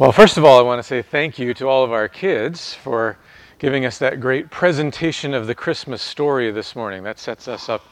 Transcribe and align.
Well, 0.00 0.12
first 0.12 0.38
of 0.38 0.46
all, 0.46 0.58
I 0.58 0.62
want 0.62 0.78
to 0.78 0.82
say 0.82 1.02
thank 1.02 1.38
you 1.38 1.52
to 1.52 1.68
all 1.68 1.84
of 1.84 1.92
our 1.92 2.08
kids 2.08 2.72
for 2.72 3.18
giving 3.58 3.84
us 3.84 3.98
that 3.98 4.18
great 4.18 4.50
presentation 4.50 5.34
of 5.34 5.46
the 5.46 5.54
Christmas 5.54 6.00
story 6.00 6.50
this 6.50 6.74
morning. 6.74 7.02
That 7.02 7.18
sets 7.18 7.48
us 7.48 7.68
up 7.68 7.84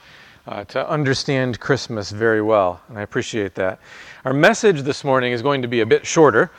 uh, 0.47 0.65
to 0.65 0.89
understand 0.89 1.61
Christmas 1.61 2.11
very 2.11 2.41
well, 2.41 2.81
and 2.89 2.99
I 2.99 3.03
appreciate 3.03 3.55
that. 3.57 3.79
Our 4.25 4.33
message 4.33 4.81
this 4.81 5.05
morning 5.05 5.35
is 5.35 5.43
going 5.43 5.61
to 5.61 5.69
be 5.69 5.83
a 5.83 5.87
bit 5.87 6.07
shorter 6.07 6.51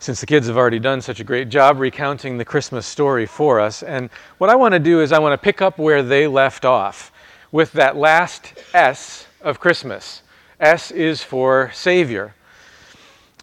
since 0.00 0.18
the 0.20 0.26
kids 0.26 0.48
have 0.48 0.56
already 0.56 0.80
done 0.80 1.00
such 1.00 1.20
a 1.20 1.24
great 1.24 1.50
job 1.50 1.78
recounting 1.78 2.36
the 2.36 2.44
Christmas 2.44 2.84
story 2.84 3.26
for 3.26 3.60
us. 3.60 3.84
And 3.84 4.10
what 4.38 4.50
I 4.50 4.56
want 4.56 4.72
to 4.72 4.80
do 4.80 5.02
is 5.02 5.12
I 5.12 5.20
want 5.20 5.40
to 5.40 5.44
pick 5.44 5.62
up 5.62 5.78
where 5.78 6.02
they 6.02 6.26
left 6.26 6.64
off 6.64 7.12
with 7.52 7.70
that 7.74 7.94
last 7.94 8.54
S 8.74 9.28
of 9.40 9.60
Christmas. 9.60 10.22
S 10.58 10.90
is 10.90 11.22
for 11.22 11.70
Savior. 11.72 12.34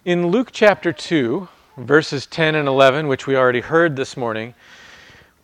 In 0.04 0.26
Luke 0.26 0.50
chapter 0.52 0.92
2, 0.92 1.48
verses 1.76 2.26
10 2.26 2.54
and 2.54 2.68
11, 2.68 3.08
which 3.08 3.26
we 3.26 3.36
already 3.36 3.60
heard 3.60 3.96
this 3.96 4.16
morning, 4.16 4.54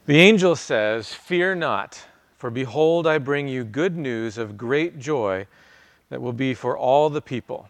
the 0.07 0.17
angel 0.17 0.55
says, 0.55 1.13
Fear 1.13 1.57
not, 1.57 2.03
for 2.37 2.51
behold, 2.51 3.07
I 3.07 3.19
bring 3.19 3.49
you 3.49 3.65
good 3.65 3.97
news 3.97 4.39
of 4.39 4.57
great 4.57 4.99
joy 4.99 5.47
that 6.09 6.23
will 6.23 6.33
be 6.33 6.55
for 6.55 6.79
all 6.79 7.11
the 7.11 7.21
people. 7.21 7.69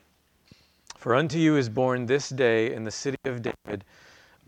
For 0.97 1.15
unto 1.15 1.39
you 1.39 1.57
is 1.57 1.69
born 1.69 2.05
this 2.05 2.29
day 2.29 2.75
in 2.75 2.85
the 2.85 2.91
city 2.91 3.19
of 3.25 3.43
David 3.43 3.85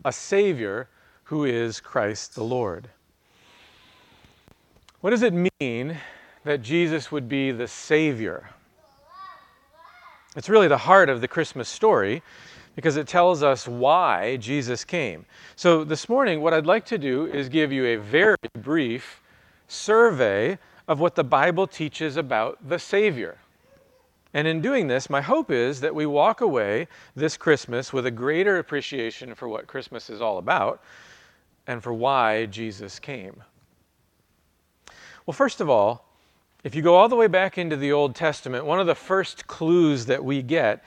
a 0.05 0.13
Savior 0.13 0.89
who 1.25 1.45
is 1.45 1.81
Christ 1.81 2.35
the 2.35 2.43
Lord. 2.43 2.89
What 5.01 5.11
does 5.11 5.23
it 5.23 5.33
mean 5.61 5.97
that 6.45 6.61
Jesus 6.61 7.11
would 7.11 7.29
be 7.29 7.53
the 7.53 7.69
Savior? 7.69 8.51
It's 10.35 10.49
really 10.49 10.69
the 10.69 10.79
heart 10.79 11.09
of 11.09 11.21
the 11.21 11.29
Christmas 11.29 11.69
story 11.69 12.23
because 12.75 12.97
it 12.97 13.07
tells 13.07 13.43
us 13.43 13.69
why 13.69 14.37
Jesus 14.37 14.85
came. 14.85 15.27
So, 15.57 15.85
this 15.85 16.09
morning, 16.09 16.41
what 16.41 16.55
I'd 16.55 16.67
like 16.67 16.87
to 16.87 16.99
do 16.99 17.27
is 17.27 17.49
give 17.49 17.73
you 17.73 17.87
a 17.87 17.97
very 17.97 18.37
brief 18.61 19.23
survey 19.69 20.59
of 20.89 21.01
what 21.01 21.15
the 21.15 21.25
Bible 21.25 21.67
teaches 21.67 22.17
about 22.17 22.67
the 22.69 22.79
Savior. 22.79 23.39
And 24.35 24.49
in 24.49 24.63
doing 24.63 24.89
this, 24.89 25.11
my 25.11 25.21
hope 25.21 25.51
is 25.51 25.81
that 25.81 25.95
we 25.95 26.07
walk 26.07 26.41
away 26.41 26.89
this 27.15 27.37
Christmas 27.37 27.93
with 27.93 28.07
a 28.07 28.11
greater 28.11 28.59
appreciation 28.59 29.35
for 29.35 29.49
what 29.49 29.67
Christmas 29.67 30.09
is 30.09 30.23
all 30.23 30.39
about 30.39 30.83
and 31.67 31.83
for 31.83 31.93
why 31.93 32.47
Jesus 32.47 32.99
came. 32.99 33.43
Well, 35.27 35.35
first 35.35 35.61
of 35.61 35.69
all, 35.69 36.07
if 36.65 36.75
you 36.75 36.83
go 36.83 36.95
all 36.95 37.09
the 37.09 37.17
way 37.17 37.27
back 37.27 37.59
into 37.59 37.77
the 37.77 37.93
Old 37.93 38.15
Testament, 38.15 38.65
one 38.65 38.81
of 38.81 38.87
the 38.87 38.95
first 38.95 39.47
clues 39.47 40.07
that 40.07 40.25
we 40.25 40.43
get 40.43 40.83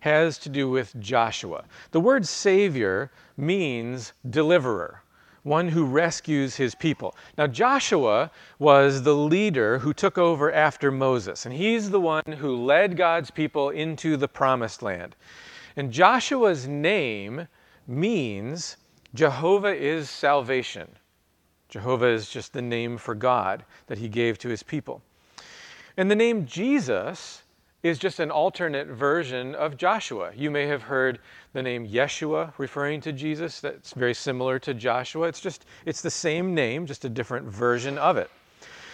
has 0.00 0.38
to 0.38 0.48
do 0.48 0.68
with 0.68 0.98
Joshua. 1.00 1.64
The 1.90 2.00
word 2.00 2.26
Savior 2.26 3.10
means 3.36 4.12
deliverer, 4.28 5.02
one 5.42 5.68
who 5.68 5.84
rescues 5.84 6.56
his 6.56 6.74
people. 6.74 7.14
Now, 7.38 7.46
Joshua 7.46 8.30
was 8.58 9.02
the 9.02 9.14
leader 9.14 9.78
who 9.78 9.92
took 9.92 10.18
over 10.18 10.52
after 10.52 10.90
Moses, 10.90 11.46
and 11.46 11.54
he's 11.54 11.90
the 11.90 12.00
one 12.00 12.24
who 12.38 12.56
led 12.56 12.96
God's 12.96 13.30
people 13.30 13.70
into 13.70 14.16
the 14.16 14.28
promised 14.28 14.82
land. 14.82 15.16
And 15.76 15.92
Joshua's 15.92 16.66
name 16.66 17.46
means 17.86 18.76
Jehovah 19.14 19.74
is 19.74 20.10
salvation. 20.10 20.88
Jehovah 21.68 22.08
is 22.08 22.28
just 22.28 22.52
the 22.52 22.62
name 22.62 22.98
for 22.98 23.14
God 23.14 23.64
that 23.86 23.98
he 23.98 24.08
gave 24.08 24.38
to 24.38 24.48
his 24.48 24.62
people. 24.62 25.02
And 25.96 26.10
the 26.10 26.16
name 26.16 26.46
Jesus 26.46 27.42
is 27.82 27.98
just 27.98 28.20
an 28.20 28.30
alternate 28.30 28.88
version 28.88 29.54
of 29.54 29.76
Joshua. 29.76 30.32
You 30.36 30.50
may 30.50 30.66
have 30.66 30.82
heard 30.82 31.18
the 31.52 31.62
name 31.62 31.88
Yeshua 31.88 32.52
referring 32.58 33.00
to 33.02 33.12
Jesus. 33.12 33.60
That's 33.60 33.92
very 33.94 34.14
similar 34.14 34.58
to 34.60 34.74
Joshua. 34.74 35.28
It's 35.28 35.40
just 35.40 35.64
it's 35.86 36.02
the 36.02 36.10
same 36.10 36.54
name, 36.54 36.86
just 36.86 37.04
a 37.04 37.08
different 37.08 37.46
version 37.46 37.96
of 37.96 38.16
it. 38.16 38.30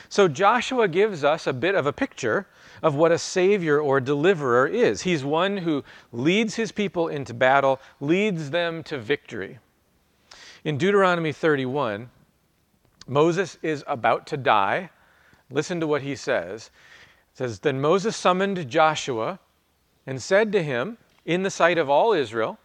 So 0.09 0.29
Joshua 0.29 0.87
gives 0.87 1.25
us 1.25 1.49
a 1.49 1.53
bit 1.53 1.75
of 1.75 1.87
a 1.87 1.93
picture 1.93 2.47
of 2.83 2.95
what 2.95 3.11
a 3.11 3.19
savior 3.19 3.81
or 3.81 4.01
deliverer 4.01 4.69
is. 4.69 5.03
He's 5.03 5.25
one 5.25 5.57
who 5.57 5.83
leads 6.13 6.55
his 6.55 6.71
people 6.71 7.09
into 7.09 7.35
battle, 7.35 7.81
leads 8.01 8.51
them 8.51 8.85
to 8.85 8.99
victory. 8.99 9.59
In 10.65 10.79
Deuteronomy 10.79 11.33
31, 11.33 12.11
Moses 13.09 13.59
is 13.63 13.83
about 13.89 14.27
to 14.29 14.37
die. 14.37 14.91
Listen 15.51 15.81
to 15.81 15.87
what 15.87 16.03
he 16.03 16.15
says 16.15 16.71
says, 17.37 17.59
Then 17.59 17.81
Moses 17.83 18.17
summoned 18.17 18.71
Joshua 18.71 19.39
and 20.07 20.23
said 20.23 20.53
to 20.53 20.63
him, 20.63 20.97
in 21.27 21.43
the 21.43 21.51
sight 21.51 21.77
of 21.77 21.91
all 21.91 22.13
Israel, 22.13 22.59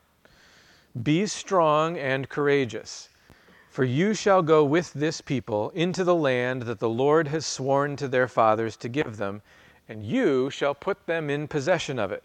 Be 1.04 1.26
strong 1.26 1.98
and 1.98 2.30
courageous, 2.30 3.10
for 3.70 3.84
you 3.84 4.14
shall 4.14 4.42
go 4.42 4.64
with 4.64 4.94
this 4.94 5.20
people 5.20 5.72
into 5.72 6.06
the 6.06 6.16
land 6.16 6.62
that 6.64 6.80
the 6.80 6.90
Lord 6.90 7.28
has 7.28 7.46
sworn 7.46 7.98
to 7.98 8.08
their 8.08 8.30
fathers 8.30 8.78
to 8.78 8.88
give 8.88 9.18
them, 9.18 9.42
and 9.90 10.06
you 10.06 10.50
shall 10.50 10.74
put 10.74 11.06
them 11.06 11.30
in 11.30 11.50
possession 11.50 12.00
of 12.00 12.14
it. 12.14 12.24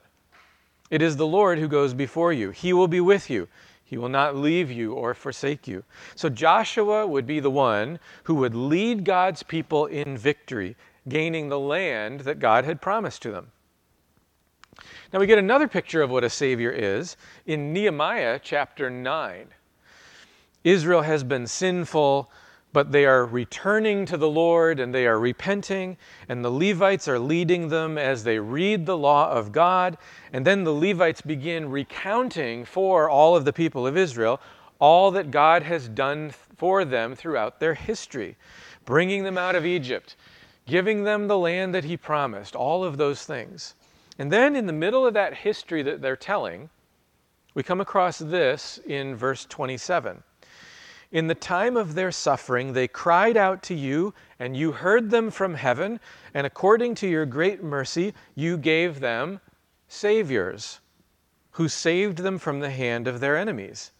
It 0.89 1.03
is 1.03 1.17
the 1.17 1.27
Lord 1.27 1.59
who 1.59 1.67
goes 1.67 1.95
before 1.95 2.33
you. 2.33 2.51
He 2.51 2.73
will 2.73 2.87
be 2.87 3.01
with 3.01 3.29
you. 3.29 3.49
He 3.83 3.97
will 3.99 4.09
not 4.09 4.37
leave 4.37 4.71
you 4.71 4.93
or 4.93 5.15
forsake 5.15 5.67
you. 5.67 5.83
So 6.15 6.29
Joshua 6.29 7.07
would 7.07 7.27
be 7.27 7.41
the 7.41 7.51
one 7.51 7.99
who 8.25 8.37
would 8.37 8.55
lead 8.55 9.05
God's 9.05 9.43
people 9.43 9.87
in 9.87 10.17
victory 10.17 10.77
gaining 11.09 11.49
the 11.49 11.59
land 11.59 12.21
that 12.21 12.39
God 12.39 12.65
had 12.65 12.81
promised 12.81 13.23
to 13.23 13.31
them. 13.31 13.53
Now 15.13 15.21
we 15.21 15.27
get 15.27 15.39
another 15.39 15.69
picture 15.69 16.03
of 16.03 16.11
what 16.11 16.25
a 16.25 16.31
Savior 16.31 16.71
is 16.71 17.17
in 17.47 17.73
Nehemiah 17.73 18.41
chapter 18.43 18.91
9. 18.91 19.47
Israel 20.65 21.03
has 21.03 21.23
been 21.23 21.47
sinful, 21.47 22.31
but 22.73 22.91
they 22.91 23.07
are 23.07 23.25
returning 23.25 24.05
to 24.07 24.17
the 24.17 24.29
Lord 24.29 24.81
and 24.81 24.93
they 24.95 25.07
are 25.07 25.19
repenting, 25.19 25.97
and 26.29 26.45
the 26.45 26.51
Levites 26.51 27.09
are 27.09 27.21
leading 27.21 27.69
them 27.69 27.97
as 27.97 28.25
they 28.25 28.39
read 28.39 28.85
the 28.85 28.99
law 28.99 29.31
of 29.31 29.53
God. 29.53 29.97
And 30.33 30.45
then 30.45 30.65
the 30.65 30.75
Levites 30.75 31.21
begin 31.21 31.71
recounting 31.71 32.65
for 32.65 33.09
all 33.09 33.37
of 33.37 33.45
the 33.45 33.53
people 33.53 33.87
of 33.87 33.97
Israel 33.97 34.41
all 34.79 35.11
that 35.13 35.31
God 35.31 35.63
has 35.63 35.89
done 35.89 36.33
for 36.57 36.85
them 36.85 37.15
throughout 37.15 37.61
their 37.61 37.75
history, 37.75 38.37
bringing 38.85 39.25
them 39.25 39.39
out 39.39 39.55
of 39.55 39.65
Egypt, 39.65 40.17
giving 40.67 41.05
them 41.05 41.29
the 41.29 41.39
land 41.39 41.75
that 41.75 41.85
he 41.85 41.97
promised, 41.97 42.57
all 42.57 42.85
of 42.85 42.97
those 42.97 43.25
things. 43.25 43.75
And 44.19 44.33
then 44.33 44.57
in 44.57 44.67
the 44.67 44.73
middle 44.73 45.07
of 45.07 45.15
that 45.15 45.35
history 45.35 45.83
that 45.83 46.03
they're 46.03 46.17
telling, 46.17 46.71
we 47.55 47.63
come 47.63 47.81
across 47.81 48.19
this 48.19 48.79
in 48.87 49.15
verse 49.15 49.45
27. 49.47 50.23
In 51.13 51.29
the 51.29 51.35
time 51.35 51.77
of 51.77 51.95
their 51.95 52.11
suffering, 52.11 52.73
they 52.73 52.89
cried 52.89 53.37
out 53.37 53.63
to 53.65 53.75
you, 53.75 54.13
and 54.39 54.57
you 54.57 54.73
heard 54.73 55.11
them 55.11 55.31
from 55.31 55.55
heaven, 55.55 56.01
and 56.35 56.47
according 56.47 56.97
to 56.97 57.09
your 57.09 57.25
great 57.25 57.63
mercy, 57.63 58.13
you 58.35 58.57
gave 58.57 59.01
them 59.01 59.41
saviors 59.89 60.81
who 61.53 61.69
saved 61.69 62.19
them 62.19 62.39
from 62.39 62.61
the 62.61 62.71
hand 62.71 63.07
of 63.07 63.21
their 63.21 63.37
enemies. 63.37 63.93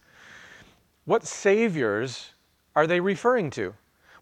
What 1.05 1.25
saviors 1.25 2.33
are 2.75 2.85
they 2.85 2.99
referring 2.99 3.49
to? 3.51 3.73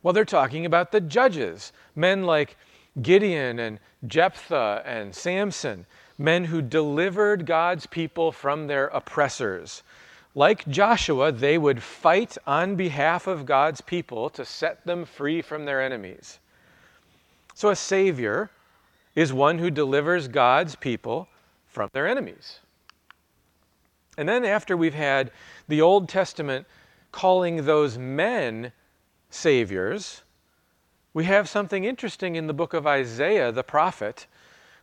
Well, 0.06 0.14
they're 0.14 0.24
talking 0.24 0.68
about 0.68 0.92
the 0.92 1.02
judges, 1.02 1.74
men 1.96 2.26
like 2.26 2.58
Gideon 3.02 3.58
and 3.58 3.80
Jephthah 4.06 4.84
and 4.86 5.16
Samson, 5.16 5.88
men 6.16 6.46
who 6.46 6.62
delivered 6.62 7.48
God's 7.48 7.88
people 7.88 8.32
from 8.32 8.68
their 8.68 8.86
oppressors. 8.90 9.82
Like 10.36 10.68
Joshua, 10.68 11.32
they 11.32 11.58
would 11.58 11.82
fight 11.82 12.38
on 12.46 12.76
behalf 12.76 13.26
of 13.26 13.48
God's 13.48 13.82
people 13.82 14.30
to 14.30 14.46
set 14.46 14.86
them 14.86 15.06
free 15.06 15.42
from 15.42 15.66
their 15.66 15.82
enemies. 15.82 16.38
So, 17.56 17.70
a 17.70 17.76
Savior 17.76 18.52
is 19.16 19.34
one 19.34 19.58
who 19.58 19.72
delivers 19.72 20.28
God's 20.28 20.76
people 20.76 21.28
from 21.66 21.90
their 21.94 22.08
enemies. 22.08 22.60
And 24.20 24.30
then, 24.30 24.46
after 24.46 24.78
we've 24.78 24.94
had 24.94 25.32
the 25.68 25.82
Old 25.82 26.08
Testament 26.08 26.68
calling 27.12 27.66
those 27.66 27.98
men 27.98 28.72
saviors, 29.36 30.24
we 31.14 31.26
have 31.26 31.48
something 31.48 31.84
interesting 31.84 32.36
in 32.36 32.48
the 32.48 32.54
book 32.54 32.74
of 32.74 32.88
Isaiah 32.88 33.52
the 33.52 33.64
prophet. 33.64 34.28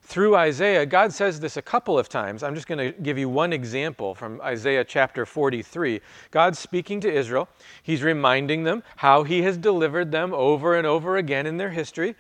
Through 0.05 0.35
Isaiah, 0.35 0.85
God 0.85 1.13
says 1.13 1.39
this 1.39 1.57
a 1.57 1.63
couple 1.63 1.99
of 1.99 2.09
times. 2.09 2.43
I'm 2.43 2.55
just 2.55 2.67
going 2.67 2.93
to 2.93 2.99
give 3.01 3.19
you 3.19 3.29
one 3.29 3.53
example 3.53 4.15
from 4.15 4.41
Isaiah 4.41 4.85
chapter 4.85 5.25
43. 5.25 6.01
God's 6.31 6.59
speaking 6.59 7.01
to 7.03 7.13
Israel. 7.13 7.49
He's 7.83 8.03
reminding 8.03 8.65
them 8.65 8.83
how 8.97 9.23
He 9.23 9.43
has 9.43 9.57
delivered 9.57 10.11
them 10.11 10.35
over 10.35 10.75
and 10.75 10.87
over 10.87 11.17
again 11.17 11.47
in 11.47 11.57
their 11.57 11.71
history. 11.71 12.17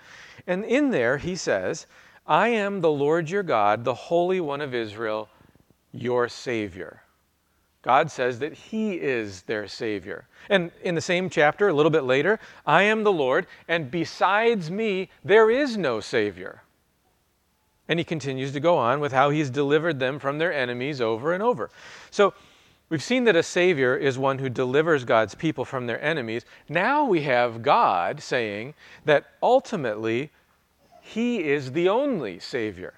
And 0.47 0.65
in 0.65 0.91
there, 0.91 1.19
He 1.19 1.35
says, 1.35 1.87
I 2.27 2.49
am 2.49 2.81
the 2.81 2.91
Lord 2.91 3.31
your 3.31 3.43
God, 3.43 3.85
the 3.85 3.95
Holy 3.95 4.41
One 4.41 4.61
of 4.61 4.75
Israel, 4.75 5.29
your 5.91 6.29
Savior. 6.29 7.03
God 7.83 8.11
says 8.11 8.39
that 8.39 8.53
He 8.53 8.95
is 8.95 9.43
their 9.43 9.67
Savior. 9.67 10.27
And 10.49 10.71
in 10.83 10.95
the 10.95 11.01
same 11.01 11.29
chapter, 11.29 11.69
a 11.69 11.73
little 11.73 11.91
bit 11.91 12.05
later, 12.05 12.39
I 12.65 12.85
am 12.85 13.03
the 13.03 13.13
Lord, 13.13 13.47
and 13.69 13.91
besides 13.91 14.71
me, 14.71 15.11
there 15.25 15.51
is 15.51 15.77
no 15.77 16.01
Savior. 16.01 16.63
And 17.89 17.99
He 17.99 18.05
continues 18.05 18.53
to 18.53 18.61
go 18.61 18.79
on 18.79 19.01
with 19.01 19.13
how 19.13 19.31
He's 19.31 19.51
delivered 19.51 19.99
them 19.99 20.19
from 20.19 20.39
their 20.39 20.53
enemies 20.53 21.01
over 21.01 21.33
and 21.33 21.43
over. 21.43 21.71
So 22.11 22.35
We've 22.93 23.03
seen 23.03 23.25
that 23.25 23.37
a 23.37 23.43
Savior 23.43 23.97
is 23.97 24.19
one 24.19 24.39
who 24.39 24.51
delivers 24.51 25.07
God's 25.07 25.35
people 25.35 25.65
from 25.65 25.87
their 25.87 25.99
enemies. 26.05 26.45
Now 26.69 27.07
we 27.07 27.23
have 27.23 27.63
God 27.63 28.21
saying 28.21 28.75
that 29.07 29.25
ultimately 29.43 30.31
He 31.01 31.43
is 31.43 31.73
the 31.73 31.89
only 31.89 32.39
Savior. 32.39 32.93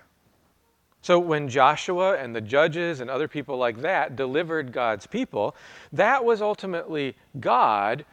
So 1.05 1.19
when 1.19 1.51
Joshua 1.51 2.17
and 2.17 2.35
the 2.35 2.41
judges 2.41 3.01
and 3.01 3.11
other 3.11 3.29
people 3.29 3.59
like 3.59 3.83
that 3.83 4.17
delivered 4.17 4.73
God's 4.73 5.07
people, 5.07 5.55
that 5.93 6.25
was 6.25 6.41
ultimately 6.41 7.15
God 7.41 8.07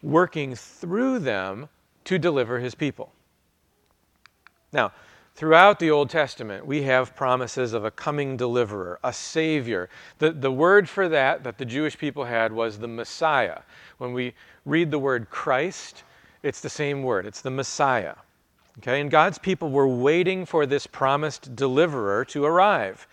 working 0.00 0.54
through 0.54 1.18
them 1.18 1.68
to 2.04 2.20
deliver 2.20 2.60
His 2.60 2.76
people. 2.76 3.12
Now, 4.72 4.92
Throughout 5.34 5.80
the 5.80 5.90
Old 5.90 6.08
Testament, 6.08 6.66
we 6.66 6.84
have 6.84 7.14
promises 7.14 7.74
of 7.74 7.84
a 7.84 7.90
coming 7.90 8.38
deliverer, 8.38 8.98
a 9.04 9.12
Savior. 9.12 9.90
The, 10.16 10.32
the 10.32 10.50
word 10.50 10.88
for 10.88 11.10
that 11.10 11.44
that 11.44 11.58
the 11.58 11.64
Jewish 11.66 11.98
people 11.98 12.24
had 12.24 12.50
was 12.50 12.78
the 12.78 12.88
Messiah. 12.88 13.60
When 13.98 14.14
we 14.14 14.32
read 14.64 14.90
the 14.90 14.98
word 14.98 15.28
Christ, 15.28 16.04
it's 16.42 16.62
the 16.62 16.70
same 16.70 17.02
word, 17.02 17.26
it's 17.26 17.42
the 17.42 17.50
Messiah. 17.50 18.14
Okay, 18.78 19.00
and 19.00 19.10
God's 19.10 19.38
people 19.38 19.70
were 19.70 19.88
waiting 19.88 20.44
for 20.44 20.66
this 20.66 20.86
promised 20.86 21.56
deliverer 21.56 22.24
to 22.26 22.44
arrive. 22.44 23.06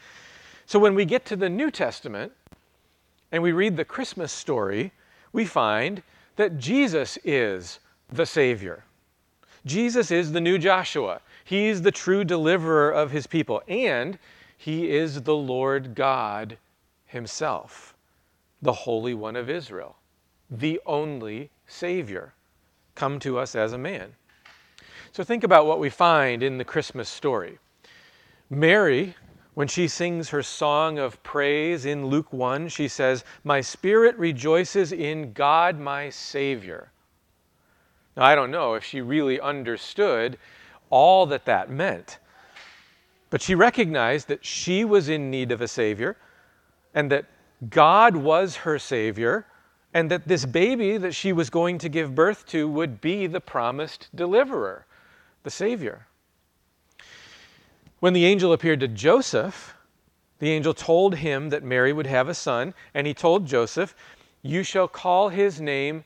So 0.65 0.77
when 0.77 0.93
we 0.93 1.05
get 1.05 1.25
to 1.25 1.35
the 1.35 1.49
New 1.49 1.71
Testament 1.71 2.33
and 3.31 3.41
we 3.41 3.51
read 3.51 3.77
the 3.77 3.85
Christmas 3.85 4.31
story, 4.31 4.91
we 5.31 5.45
find 5.45 6.03
that 6.35 6.57
Jesus 6.57 7.17
is 7.23 7.79
the 8.11 8.25
Savior. 8.25 8.83
Jesus 9.65 10.11
is 10.11 10.31
the 10.31 10.41
new 10.41 10.57
Joshua. 10.57 11.21
He's 11.45 11.81
the 11.81 11.91
true 11.91 12.23
deliverer 12.23 12.91
of 12.91 13.11
his 13.11 13.27
people, 13.27 13.61
and 13.67 14.19
he 14.57 14.89
is 14.89 15.21
the 15.21 15.35
Lord 15.35 15.95
God 15.95 16.57
himself, 17.05 17.95
the 18.61 18.73
Holy 18.73 19.13
One 19.13 19.35
of 19.35 19.49
Israel, 19.49 19.95
the 20.49 20.81
only 20.85 21.49
Savior, 21.67 22.33
come 22.95 23.19
to 23.19 23.37
us 23.37 23.55
as 23.55 23.73
a 23.73 23.77
man. 23.77 24.13
So 25.13 25.23
think 25.23 25.43
about 25.43 25.67
what 25.67 25.79
we 25.79 25.91
find 25.91 26.41
in 26.41 26.57
the 26.57 26.65
Christmas 26.65 27.07
story. 27.07 27.59
Mary, 28.49 29.15
when 29.53 29.67
she 29.67 29.87
sings 29.87 30.29
her 30.29 30.41
song 30.41 30.97
of 30.97 31.21
praise 31.21 31.85
in 31.85 32.07
Luke 32.07 32.33
1, 32.33 32.67
she 32.69 32.87
says, 32.87 33.23
My 33.43 33.61
spirit 33.61 34.17
rejoices 34.17 34.91
in 34.91 35.31
God 35.33 35.79
my 35.79 36.09
Savior. 36.09 36.91
Now, 38.17 38.25
I 38.25 38.33
don't 38.33 38.49
know 38.49 38.73
if 38.73 38.83
she 38.83 39.01
really 39.01 39.39
understood 39.39 40.39
all 40.89 41.27
that 41.27 41.45
that 41.45 41.69
meant. 41.69 42.17
But 43.29 43.41
she 43.41 43.53
recognized 43.53 44.27
that 44.29 44.43
she 44.43 44.83
was 44.83 45.09
in 45.09 45.29
need 45.29 45.51
of 45.51 45.61
a 45.61 45.67
Savior 45.67 46.17
and 46.95 47.11
that 47.11 47.25
God 47.69 48.15
was 48.15 48.55
her 48.57 48.79
Savior 48.79 49.45
and 49.93 50.09
that 50.09 50.27
this 50.27 50.45
baby 50.45 50.97
that 50.97 51.13
she 51.13 51.33
was 51.33 51.51
going 51.51 51.77
to 51.77 51.89
give 51.89 52.15
birth 52.15 52.47
to 52.47 52.67
would 52.67 52.99
be 52.99 53.27
the 53.27 53.39
promised 53.39 54.09
deliverer, 54.15 54.87
the 55.43 55.51
Savior. 55.51 56.07
When 57.99 58.13
the 58.13 58.25
angel 58.25 58.51
appeared 58.51 58.79
to 58.81 58.87
Joseph, 58.87 59.75
the 60.39 60.51
angel 60.51 60.73
told 60.73 61.15
him 61.15 61.49
that 61.49 61.63
Mary 61.63 61.93
would 61.93 62.07
have 62.07 62.27
a 62.27 62.33
son, 62.33 62.73
and 62.93 63.07
he 63.07 63.13
told 63.13 63.45
Joseph, 63.45 63.95
You 64.41 64.63
shall 64.63 64.87
call 64.87 65.29
his 65.29 65.61
name 65.61 66.03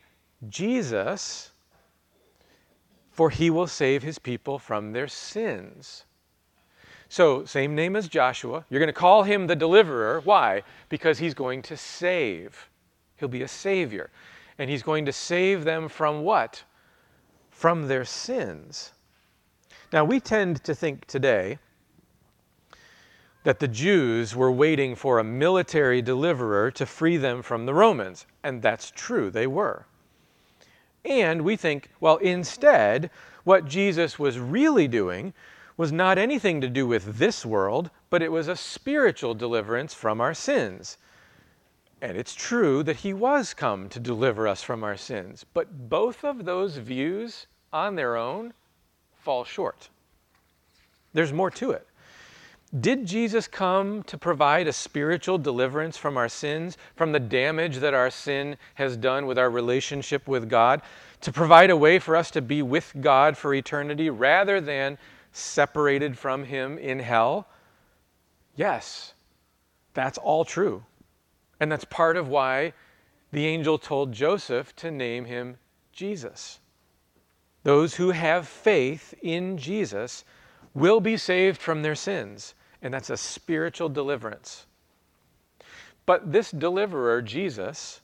Jesus 0.48 1.51
for 3.18 3.31
he 3.31 3.50
will 3.50 3.66
save 3.66 4.04
his 4.04 4.19
people 4.19 4.60
from 4.60 4.94
their 4.94 5.07
sins. 5.07 6.06
So, 7.10 7.45
same 7.45 7.74
name 7.74 7.95
as 7.95 8.07
Joshua. 8.07 8.63
You're 8.69 8.80
going 8.80 8.94
to 8.94 8.94
call 8.94 9.24
him 9.24 9.48
the 9.48 9.56
deliverer. 9.56 10.22
Why? 10.24 10.62
Because 10.88 11.18
he's 11.18 11.34
going 11.34 11.63
to 11.63 11.75
save. 11.75 12.69
He'll 13.16 13.28
be 13.28 13.42
a 13.42 13.48
savior. 13.48 14.12
And 14.60 14.69
he's 14.69 14.84
going 14.84 15.04
to 15.06 15.12
save 15.12 15.63
them 15.63 15.89
from 15.89 16.22
what? 16.22 16.63
From 17.50 17.88
their 17.88 18.06
sins. 18.06 18.92
Now, 19.94 20.04
we 20.04 20.19
tend 20.19 20.63
to 20.66 20.75
think 20.75 21.06
today 21.06 21.60
that 23.44 23.60
the 23.60 23.68
Jews 23.69 24.36
were 24.36 24.51
waiting 24.51 24.95
for 24.95 25.19
a 25.19 25.24
military 25.24 26.01
deliverer 26.01 26.69
to 26.72 26.86
free 26.86 27.16
them 27.16 27.42
from 27.42 27.66
the 27.66 27.74
Romans. 27.74 28.25
And 28.44 28.62
that's 28.62 28.92
true, 28.92 29.30
they 29.30 29.48
were. 29.48 29.86
And 31.06 31.44
we 31.44 31.56
think, 31.56 31.89
well, 32.01 32.18
instead, 32.18 33.10
what 33.45 33.66
Jesus 33.66 34.19
was 34.19 34.38
really 34.38 34.89
doing 34.89 35.34
was 35.78 35.94
not 35.94 36.18
anything 36.18 36.60
to 36.60 36.68
do 36.68 36.86
with 36.86 37.18
this 37.18 37.45
world, 37.45 37.89
but 38.10 38.22
it 38.22 38.31
was 38.31 38.50
a 38.50 38.56
spiritual 38.57 39.34
deliverance 39.34 39.94
from 39.94 40.19
our 40.19 40.34
sins. 40.34 40.98
And 42.01 42.18
it's 42.18 42.36
true 42.36 42.84
that 42.84 42.98
he 42.98 43.13
was 43.13 43.54
come 43.54 43.88
to 43.89 44.00
deliver 44.01 44.50
us 44.50 44.62
from 44.62 44.84
our 44.84 44.98
sins, 44.98 45.45
but 45.54 45.88
both 45.88 46.25
of 46.25 46.44
those 46.44 46.75
views 46.75 47.48
on 47.72 47.95
their 47.95 48.18
own 48.18 48.54
fall 49.27 49.44
short. 49.44 49.89
There's 51.12 51.33
more 51.33 51.51
to 51.51 51.71
it. 51.71 51.85
Did 52.79 53.06
Jesus 53.06 53.45
come 53.45 54.03
to 54.03 54.18
provide 54.18 54.69
a 54.69 54.71
spiritual 54.71 55.38
deliverance 55.38 55.97
from 55.97 56.15
our 56.15 56.29
sins, 56.29 56.77
from 56.95 57.12
the 57.12 57.19
damage 57.19 57.79
that 57.79 57.94
our 57.94 58.09
sin 58.09 58.56
has 58.75 58.95
done 58.95 59.25
with 59.25 59.38
our 59.38 59.50
relationship 59.50 60.29
with 60.29 60.47
God, 60.47 60.81
to 61.19 61.33
provide 61.33 61.69
a 61.69 61.75
way 61.75 62.00
for 62.00 62.15
us 62.15 62.31
to 62.31 62.41
be 62.41 62.62
with 62.62 62.94
God 63.01 63.35
for 63.35 63.53
eternity 63.53 64.09
rather 64.09 64.62
than 64.62 64.97
separated 65.33 66.18
from 66.18 66.45
Him 66.45 66.77
in 66.77 67.00
hell? 67.00 67.50
Yes, 68.56 69.13
that's 69.94 70.18
all 70.18 70.45
true. 70.45 70.85
And 71.59 71.69
that's 71.69 71.83
part 71.83 72.15
of 72.15 72.29
why 72.29 72.71
the 73.33 73.45
angel 73.45 73.77
told 73.77 74.13
Joseph 74.13 74.74
to 74.77 74.89
name 74.89 75.25
him 75.25 75.57
Jesus. 75.91 76.59
Those 77.67 77.95
who 77.95 78.11
have 78.11 78.47
faith 78.47 79.13
in 79.21 79.57
Jesus 79.57 80.23
will 80.73 81.01
be 81.01 81.17
saved 81.17 81.61
from 81.61 81.81
their 81.81 81.95
sins 81.95 82.53
and 82.81 82.93
that's 82.93 83.09
a 83.09 83.17
spiritual 83.17 83.89
deliverance. 83.89 84.67
But 86.05 86.31
this 86.31 86.49
deliverer, 86.49 87.21
Jesus, 87.21 87.99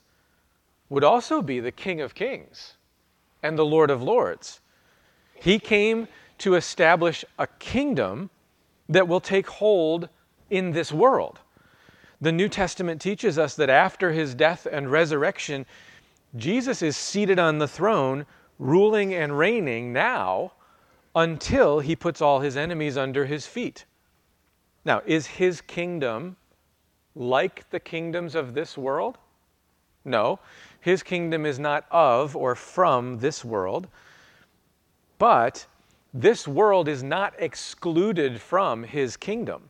would 0.89 1.05
also 1.05 1.41
be 1.41 1.61
the 1.61 1.71
King 1.71 2.01
of 2.01 2.13
Kings 2.13 2.73
and 3.41 3.57
the 3.57 3.63
Lord 3.63 3.89
of 3.89 4.03
Lords. 4.03 4.59
He 5.33 5.59
came 5.59 6.09
to 6.39 6.55
establish 6.55 7.23
a 7.39 7.47
kingdom 7.47 8.31
that 8.89 9.07
will 9.07 9.21
take 9.21 9.47
hold 9.47 10.09
in 10.49 10.71
this 10.71 10.91
world. 10.91 11.39
The 12.19 12.33
New 12.33 12.49
Testament 12.49 12.99
teaches 12.99 13.39
us 13.39 13.55
that 13.55 13.69
after 13.69 14.11
his 14.11 14.35
death 14.35 14.67
and 14.69 14.91
resurrection, 14.91 15.65
Jesus 16.35 16.81
is 16.81 16.97
seated 16.97 17.39
on 17.39 17.59
the 17.59 17.67
throne, 17.69 18.25
ruling 18.59 19.13
and 19.13 19.37
reigning 19.37 19.93
now 19.93 20.53
until 21.15 21.79
he 21.79 21.95
puts 21.95 22.21
all 22.21 22.39
his 22.39 22.57
enemies 22.57 22.97
under 22.97 23.25
his 23.25 23.45
feet. 23.45 23.85
Now, 24.85 25.01
is 25.05 25.27
his 25.27 25.61
kingdom 25.61 26.35
like 27.15 27.69
the 27.69 27.79
kingdoms 27.79 28.35
of 28.35 28.53
this 28.53 28.77
world? 28.77 29.17
No. 30.05 30.39
His 30.81 31.03
kingdom 31.03 31.45
is 31.45 31.59
not 31.59 31.85
of 31.91 32.35
or 32.35 32.55
from 32.55 33.19
this 33.19 33.45
world, 33.45 33.87
but 35.17 35.65
this 36.13 36.47
world 36.47 36.87
is 36.87 37.01
not 37.01 37.33
excluded 37.39 38.41
from 38.41 38.83
his 38.83 39.15
kingdom. 39.15 39.69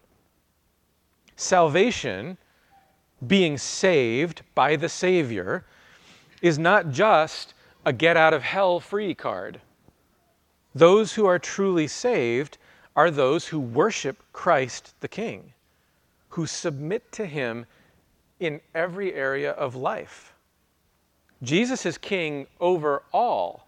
Salvation, 1.35 2.37
being 3.27 3.57
saved 3.57 4.41
by 4.55 4.75
the 4.75 4.89
Savior, 4.89 5.65
is 6.41 6.59
not 6.59 6.89
just 6.89 7.52
a 7.85 7.93
get 7.93 8.17
out 8.17 8.33
of 8.33 8.43
hell 8.43 8.79
free 8.79 9.13
card. 9.13 9.59
Those 10.75 11.13
who 11.13 11.25
are 11.25 11.39
truly 11.39 11.87
saved 11.87 12.57
are 12.95 13.11
those 13.11 13.47
who 13.47 13.59
worship 13.59 14.23
Christ 14.31 14.93
the 15.01 15.07
King, 15.07 15.53
who 16.29 16.45
submit 16.45 17.11
to 17.13 17.25
him 17.25 17.65
in 18.39 18.61
every 18.73 19.13
area 19.13 19.51
of 19.51 19.75
life. 19.75 20.33
Jesus 21.41 21.85
is 21.85 21.97
king 21.97 22.47
over 22.59 23.03
all. 23.11 23.67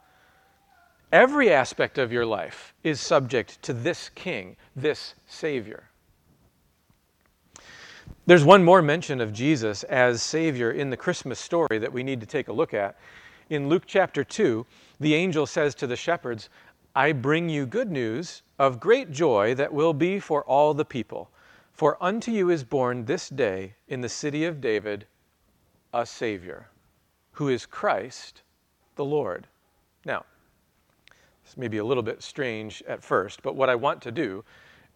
Every 1.12 1.52
aspect 1.52 1.98
of 1.98 2.12
your 2.12 2.26
life 2.26 2.74
is 2.84 3.00
subject 3.00 3.62
to 3.64 3.74
this 3.74 4.10
king, 4.10 4.56
this 4.76 5.16
Savior. 5.28 5.90
There's 8.26 8.44
one 8.44 8.64
more 8.64 8.82
mention 8.82 9.22
of 9.22 9.34
Jesus 9.34 9.84
as 9.84 10.22
Savior 10.22 10.72
in 10.72 10.90
the 10.90 10.98
Christmas 10.98 11.40
story 11.40 11.78
that 11.78 11.94
we 11.94 12.02
need 12.02 12.22
to 12.22 12.26
take 12.26 12.48
a 12.48 12.54
look 12.54 12.74
at. 12.74 12.98
In 13.50 13.70
Luke 13.70 13.84
chapter 13.86 14.24
2, 14.24 14.66
the 15.00 15.14
angel 15.14 15.46
says 15.46 15.76
to 15.76 15.86
the 15.86 15.96
shepherds, 15.96 16.50
I 16.96 17.12
bring 17.12 17.48
you 17.48 17.68
good 17.68 17.92
news 17.92 18.42
of 18.58 18.80
great 18.80 19.12
joy 19.12 19.54
that 19.56 19.74
will 19.74 19.94
be 19.94 20.20
for 20.20 20.44
all 20.46 20.74
the 20.74 20.86
people. 20.86 21.30
For 21.72 22.02
unto 22.02 22.32
you 22.32 22.50
is 22.50 22.64
born 22.64 23.06
this 23.06 23.30
day 23.30 23.76
in 23.88 24.02
the 24.02 24.10
city 24.10 24.46
of 24.46 24.62
David 24.62 25.06
a 25.94 26.06
Savior, 26.06 26.70
who 27.34 27.50
is 27.50 27.66
Christ 27.66 28.42
the 28.96 29.06
Lord. 29.06 29.48
Now, 30.06 30.26
this 31.44 31.56
may 31.56 31.68
be 31.68 31.78
a 31.78 31.86
little 31.86 32.04
bit 32.04 32.24
strange 32.24 32.82
at 32.88 33.04
first, 33.04 33.44
but 33.44 33.56
what 33.56 33.70
I 33.70 33.76
want 33.76 34.02
to 34.04 34.12
do 34.12 34.44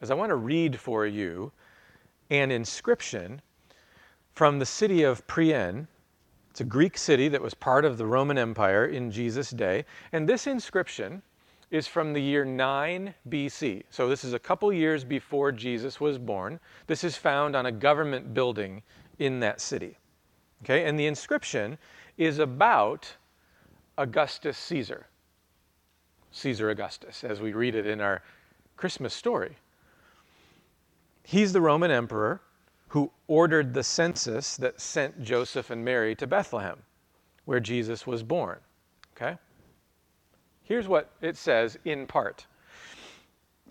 is 0.01 0.09
I 0.09 0.15
want 0.15 0.29
to 0.29 0.35
read 0.35 0.79
for 0.79 1.05
you 1.05 1.51
an 2.31 2.49
inscription 2.49 3.41
from 4.33 4.57
the 4.57 4.65
city 4.65 5.03
of 5.03 5.25
Priene. 5.27 5.87
It's 6.49 6.61
a 6.61 6.65
Greek 6.65 6.97
city 6.97 7.27
that 7.29 7.41
was 7.41 7.53
part 7.53 7.85
of 7.85 7.97
the 7.97 8.05
Roman 8.05 8.37
Empire 8.37 8.85
in 8.85 9.11
Jesus' 9.11 9.51
day. 9.51 9.85
And 10.11 10.27
this 10.27 10.47
inscription 10.47 11.21
is 11.71 11.87
from 11.87 12.13
the 12.13 12.21
year 12.21 12.43
9 12.43 13.13
BC. 13.29 13.83
So 13.89 14.09
this 14.09 14.23
is 14.23 14.33
a 14.33 14.39
couple 14.39 14.73
years 14.73 15.03
before 15.03 15.51
Jesus 15.51 15.99
was 16.01 16.17
born. 16.17 16.59
This 16.87 17.03
is 17.03 17.15
found 17.15 17.55
on 17.55 17.67
a 17.67 17.71
government 17.71 18.33
building 18.33 18.81
in 19.19 19.39
that 19.41 19.61
city. 19.61 19.97
Okay, 20.63 20.85
and 20.85 20.99
the 20.99 21.05
inscription 21.05 21.77
is 22.17 22.39
about 22.39 23.15
Augustus 23.97 24.57
Caesar. 24.57 25.07
Caesar 26.31 26.69
Augustus, 26.69 27.23
as 27.23 27.39
we 27.39 27.53
read 27.53 27.75
it 27.75 27.87
in 27.87 28.01
our 28.01 28.21
Christmas 28.75 29.13
story. 29.13 29.57
He's 31.23 31.53
the 31.53 31.61
Roman 31.61 31.91
emperor 31.91 32.41
who 32.89 33.11
ordered 33.27 33.73
the 33.73 33.83
census 33.83 34.57
that 34.57 34.81
sent 34.81 35.23
Joseph 35.23 35.69
and 35.69 35.83
Mary 35.83 36.15
to 36.15 36.27
Bethlehem, 36.27 36.77
where 37.45 37.59
Jesus 37.59 38.05
was 38.05 38.23
born. 38.23 38.59
Okay? 39.15 39.37
Here's 40.63 40.87
what 40.87 41.11
it 41.21 41.37
says 41.37 41.77
in 41.85 42.05
part 42.05 42.45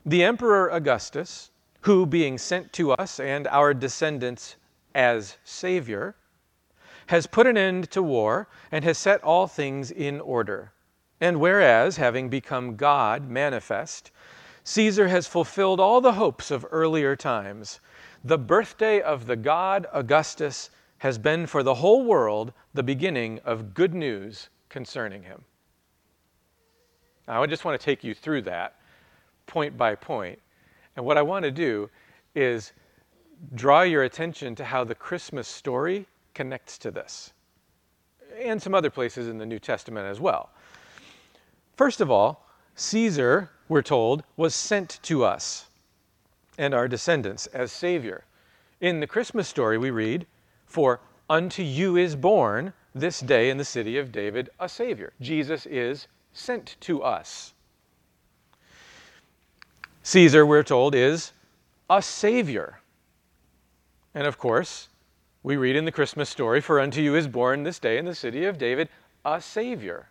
The 0.05 0.25
Emperor 0.25 0.69
Augustus, 0.71 1.51
who, 1.83 2.07
being 2.07 2.39
sent 2.39 2.73
to 2.75 2.93
us 2.93 3.21
and 3.21 3.47
our 3.49 3.75
descendants 3.75 4.57
as 4.95 5.37
Savior, 5.45 6.15
has 7.07 7.27
put 7.27 7.47
an 7.47 7.57
end 7.57 7.91
to 7.91 8.03
war 8.03 8.49
and 8.71 8.85
has 8.85 8.99
set 8.99 9.23
all 9.23 9.47
things 9.47 9.91
in 9.91 10.21
order. 10.21 10.73
And 11.21 11.41
whereas, 11.41 11.97
having 11.97 12.29
become 12.29 12.77
God 12.77 13.29
manifest, 13.29 14.11
Caesar 14.65 15.09
has 15.09 15.27
fulfilled 15.27 15.81
all 15.81 16.01
the 16.01 16.13
hopes 16.13 16.51
of 16.51 16.67
earlier 16.71 17.17
times, 17.17 17.81
the 18.25 18.39
birthday 18.39 19.01
of 19.01 19.27
the 19.27 19.37
God 19.37 19.87
Augustus 19.93 20.71
has 20.99 21.19
been 21.19 21.47
for 21.47 21.63
the 21.63 21.75
whole 21.75 22.05
world 22.05 22.53
the 22.75 22.83
beginning 22.83 23.41
of 23.45 23.75
good 23.75 23.95
news 23.95 24.49
concerning 24.69 25.23
him. 25.23 25.43
Now, 27.27 27.43
I 27.43 27.47
just 27.47 27.65
want 27.65 27.81
to 27.81 27.85
take 27.85 28.03
you 28.03 28.15
through 28.15 28.43
that 28.43 28.77
point 29.47 29.77
by 29.77 29.95
point. 29.95 30.39
And 30.97 31.05
what 31.05 31.17
I 31.17 31.23
want 31.23 31.45
to 31.45 31.51
do 31.51 31.89
is 32.35 32.73
draw 33.55 33.83
your 33.83 34.03
attention 34.03 34.55
to 34.57 34.65
how 34.65 34.83
the 34.85 34.95
Christmas 34.95 35.47
story 35.47 36.07
connects 36.35 36.79
to 36.79 36.91
this, 36.91 37.33
and 38.41 38.61
some 38.61 38.75
other 38.75 38.91
places 38.91 39.29
in 39.29 39.39
the 39.39 39.47
New 39.47 39.59
Testament 39.59 40.07
as 40.07 40.21
well. 40.21 40.51
First 41.77 42.01
of 42.01 42.11
all, 42.11 42.49
Caesar, 42.75 43.51
we're 43.69 43.83
told, 43.83 44.25
was 44.37 44.55
sent 44.55 45.01
to 45.03 45.25
us 45.25 45.68
and 46.59 46.75
our 46.75 46.89
descendants 46.89 47.47
as 47.49 47.73
Savior. 47.73 48.25
In 48.81 49.01
the 49.01 49.07
Christmas 49.07 49.49
story, 49.49 49.79
we 49.79 49.91
read, 49.91 50.27
For 50.67 51.01
unto 51.31 51.63
you 51.63 51.97
is 51.97 52.17
born 52.17 52.73
this 52.95 53.21
day 53.21 53.49
in 53.49 53.57
the 53.57 53.65
city 53.65 53.97
of 53.97 54.13
David 54.13 54.51
a 54.59 54.69
Savior. 54.69 55.13
Jesus 55.21 55.65
is 55.67 56.09
sent 56.33 56.77
to 56.81 57.03
us. 57.03 57.55
Caesar, 60.03 60.45
we're 60.45 60.63
told, 60.63 60.95
is 60.95 61.33
a 61.89 62.03
Savior. 62.03 62.81
And 64.15 64.27
of 64.27 64.39
course, 64.39 64.89
we 65.43 65.57
read 65.57 65.77
in 65.77 65.85
the 65.85 65.93
Christmas 65.93 66.29
story, 66.29 66.61
For 66.61 66.81
unto 66.81 67.01
you 67.01 67.15
is 67.15 67.29
born 67.29 67.63
this 67.63 67.79
day 67.79 67.99
in 67.99 68.05
the 68.05 68.15
city 68.15 68.45
of 68.45 68.59
David 68.59 68.89
a 69.25 69.41
Savior. 69.41 70.09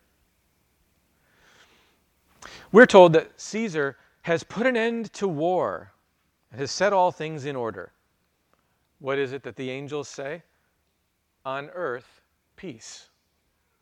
We're 2.72 2.86
told 2.86 3.14
that 3.14 3.40
Caesar 3.40 3.98
has 4.24 4.44
put 4.44 4.68
an 4.68 4.78
end 4.78 5.12
to 5.14 5.28
war 5.28 5.92
and 6.52 6.60
has 6.60 6.72
set 6.72 6.94
all 6.94 7.12
things 7.12 7.46
in 7.46 7.56
order. 7.56 7.92
What 9.00 9.18
is 9.18 9.32
it 9.34 9.44
that 9.44 9.56
the 9.56 9.70
angels 9.70 10.08
say? 10.08 10.44
On 11.46 11.70
earth, 11.70 12.22
peace 12.56 13.10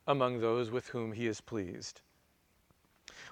among 0.07 0.39
those 0.39 0.69
with 0.69 0.87
whom 0.89 1.11
he 1.11 1.27
is 1.27 1.41
pleased. 1.41 2.01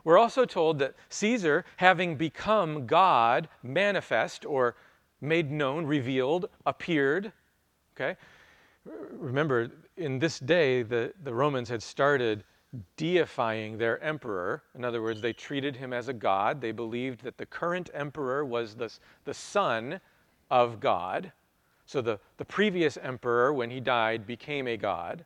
We're 0.04 0.18
also 0.18 0.46
told 0.46 0.80
that 0.80 0.96
Caesar, 1.10 1.66
having 1.78 2.16
become 2.16 2.88
God, 2.88 3.48
manifest 3.62 4.46
or 4.46 4.76
made 5.22 5.52
known, 5.52 5.86
revealed, 5.86 6.50
appeared. 6.66 7.32
Okay? 7.96 8.18
Remember, 9.12 9.72
in 9.98 10.20
this 10.20 10.40
day, 10.40 10.84
the, 10.84 11.14
the 11.24 11.34
Romans 11.34 11.70
had 11.70 11.82
started 11.82 12.44
deifying 12.98 13.78
their 13.78 14.02
emperor. 14.04 14.64
In 14.76 14.84
other 14.84 15.02
words, 15.02 15.22
they 15.22 15.34
treated 15.34 15.76
him 15.76 15.94
as 15.94 16.08
a 16.08 16.14
god. 16.14 16.62
They 16.62 16.72
believed 16.72 17.24
that 17.24 17.38
the 17.38 17.46
current 17.46 17.90
emperor 17.94 18.44
was 18.44 18.76
the, 18.76 18.92
the 19.26 19.34
son 19.34 20.00
of 20.50 20.80
God. 20.80 21.32
So 21.86 22.02
the, 22.02 22.20
the 22.38 22.46
previous 22.46 22.98
emperor, 22.98 23.54
when 23.54 23.70
he 23.70 23.80
died, 23.80 24.26
became 24.26 24.68
a 24.68 24.78
god. 24.78 25.26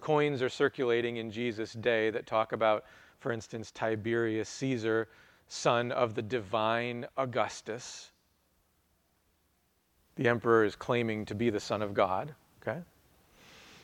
Coins 0.00 0.42
are 0.42 0.48
circulating 0.48 1.16
in 1.16 1.30
Jesus' 1.30 1.72
day 1.72 2.10
that 2.10 2.26
talk 2.26 2.52
about, 2.52 2.84
for 3.18 3.32
instance, 3.32 3.70
Tiberius 3.70 4.48
Caesar, 4.48 5.08
son 5.48 5.92
of 5.92 6.14
the 6.14 6.22
divine 6.22 7.06
Augustus. 7.16 8.12
The 10.16 10.28
emperor 10.28 10.64
is 10.64 10.76
claiming 10.76 11.24
to 11.26 11.34
be 11.34 11.50
the 11.50 11.60
Son 11.60 11.82
of 11.82 11.94
God. 11.94 12.34
Okay? 12.62 12.80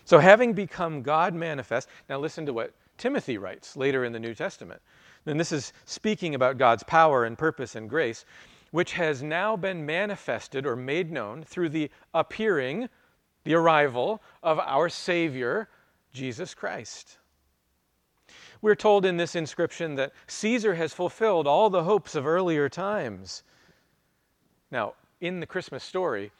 So, 0.07 0.21
having 0.21 0.53
become 0.53 1.03
God 1.03 1.35
manifest, 1.35 1.89
now 2.09 2.19
listen 2.21 2.47
to 2.47 2.53
what 2.53 2.73
Timothy 2.97 3.39
writes 3.39 3.77
later 3.77 4.05
in 4.05 4.13
the 4.13 4.21
New 4.21 4.35
Testament. 4.35 4.81
And 5.27 5.39
this 5.39 5.51
is 5.51 5.73
speaking 5.85 6.37
about 6.37 6.59
God's 6.59 6.85
power 6.85 7.25
and 7.25 7.37
purpose 7.37 7.75
and 7.75 7.91
grace, 7.91 8.25
which 8.71 8.93
has 8.93 9.21
now 9.21 9.57
been 9.57 9.85
manifested 9.85 10.65
or 10.65 10.77
made 10.77 11.11
known 11.11 11.43
through 11.43 11.71
the 11.71 11.91
appearing, 12.15 12.89
the 13.43 13.55
arrival 13.55 14.23
of 14.45 14.61
our 14.61 14.89
Savior, 14.89 15.69
Jesus 16.13 16.55
Christ. 16.55 17.19
We're 18.63 18.77
told 18.77 19.05
in 19.05 19.17
this 19.17 19.35
inscription 19.35 19.97
that 19.97 20.13
Caesar 20.29 20.77
has 20.77 20.93
fulfilled 20.93 21.49
all 21.49 21.69
the 21.69 21.83
hopes 21.83 22.15
of 22.15 22.29
earlier 22.29 22.69
times. 22.69 23.43
Now, 24.71 24.95
in 25.21 25.41
the 25.41 25.47
Christmas 25.47 25.83
story, 25.83 26.31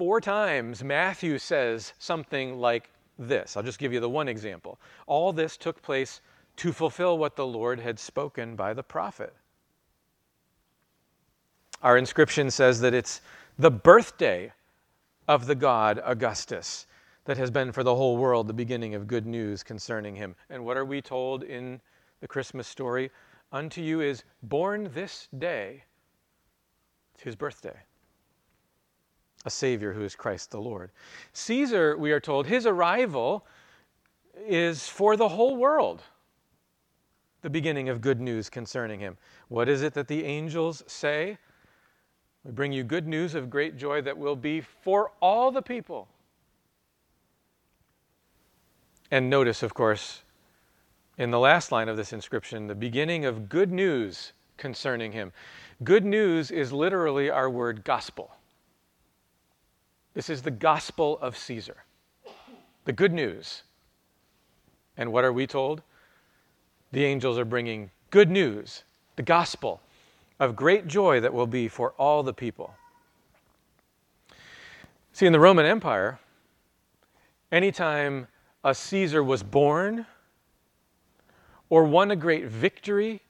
four 0.00 0.18
times 0.18 0.82
Matthew 0.82 1.36
says 1.36 1.92
something 1.98 2.58
like 2.58 2.88
this. 3.18 3.54
I'll 3.54 3.62
just 3.62 3.78
give 3.78 3.92
you 3.92 4.00
the 4.00 4.08
one 4.08 4.28
example. 4.28 4.78
All 5.06 5.30
this 5.30 5.58
took 5.58 5.82
place 5.82 6.22
to 6.56 6.72
fulfill 6.72 7.18
what 7.18 7.36
the 7.36 7.44
Lord 7.44 7.78
had 7.78 7.98
spoken 7.98 8.56
by 8.56 8.72
the 8.72 8.82
prophet. 8.82 9.34
Our 11.82 11.98
inscription 11.98 12.50
says 12.50 12.80
that 12.80 12.94
it's 12.94 13.20
the 13.58 13.70
birthday 13.70 14.54
of 15.28 15.44
the 15.44 15.54
god 15.54 16.00
Augustus 16.02 16.86
that 17.26 17.36
has 17.36 17.50
been 17.50 17.70
for 17.70 17.82
the 17.82 17.94
whole 17.94 18.16
world 18.16 18.46
the 18.46 18.54
beginning 18.54 18.94
of 18.94 19.06
good 19.06 19.26
news 19.26 19.62
concerning 19.62 20.16
him. 20.16 20.34
And 20.48 20.64
what 20.64 20.78
are 20.78 20.86
we 20.86 21.02
told 21.02 21.42
in 21.42 21.78
the 22.22 22.26
Christmas 22.26 22.66
story? 22.66 23.10
Unto 23.52 23.82
you 23.82 24.00
is 24.00 24.24
born 24.44 24.88
this 24.94 25.28
day, 25.36 25.84
it's 27.12 27.22
his 27.22 27.36
birthday 27.36 27.76
a 29.44 29.50
Savior 29.50 29.92
who 29.92 30.02
is 30.02 30.14
Christ 30.14 30.50
the 30.50 30.60
Lord. 30.60 30.90
Caesar, 31.32 31.96
we 31.96 32.12
are 32.12 32.20
told, 32.20 32.46
his 32.46 32.66
arrival 32.66 33.46
is 34.46 34.88
for 34.88 35.16
the 35.16 35.28
whole 35.28 35.56
world, 35.56 36.02
the 37.42 37.50
beginning 37.50 37.88
of 37.88 38.00
good 38.00 38.20
news 38.20 38.50
concerning 38.50 39.00
him. 39.00 39.16
What 39.48 39.68
is 39.68 39.82
it 39.82 39.94
that 39.94 40.08
the 40.08 40.24
angels 40.24 40.82
say? 40.86 41.38
We 42.44 42.52
bring 42.52 42.72
you 42.72 42.84
good 42.84 43.06
news 43.06 43.34
of 43.34 43.50
great 43.50 43.76
joy 43.76 44.02
that 44.02 44.16
will 44.16 44.36
be 44.36 44.60
for 44.60 45.12
all 45.20 45.50
the 45.50 45.62
people. 45.62 46.08
And 49.10 49.28
notice, 49.28 49.62
of 49.62 49.74
course, 49.74 50.22
in 51.18 51.30
the 51.30 51.38
last 51.38 51.72
line 51.72 51.88
of 51.88 51.96
this 51.96 52.12
inscription, 52.12 52.66
the 52.66 52.74
beginning 52.74 53.24
of 53.24 53.48
good 53.48 53.72
news 53.72 54.32
concerning 54.56 55.12
him. 55.12 55.32
Good 55.82 56.04
news 56.04 56.50
is 56.50 56.72
literally 56.72 57.28
our 57.28 57.50
word 57.50 57.84
gospel. 57.84 58.30
This 60.14 60.28
is 60.28 60.42
the 60.42 60.50
gospel 60.50 61.18
of 61.20 61.36
Caesar, 61.36 61.84
the 62.84 62.92
good 62.92 63.12
news. 63.12 63.62
And 64.96 65.12
what 65.12 65.24
are 65.24 65.32
we 65.32 65.46
told? 65.46 65.82
The 66.92 67.04
angels 67.04 67.38
are 67.38 67.44
bringing 67.44 67.90
good 68.10 68.28
news, 68.28 68.82
the 69.16 69.22
gospel 69.22 69.80
of 70.40 70.56
great 70.56 70.88
joy 70.88 71.20
that 71.20 71.32
will 71.32 71.46
be 71.46 71.68
for 71.68 71.92
all 71.92 72.22
the 72.22 72.34
people. 72.34 72.74
See, 75.12 75.26
in 75.26 75.32
the 75.32 75.40
Roman 75.40 75.64
Empire, 75.64 76.18
anytime 77.52 78.26
a 78.64 78.74
Caesar 78.74 79.22
was 79.22 79.42
born 79.42 80.06
or 81.68 81.84
won 81.84 82.10
a 82.10 82.16
great 82.16 82.46
victory, 82.46 83.22